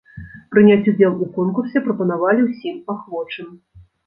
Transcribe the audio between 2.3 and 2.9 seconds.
ўсім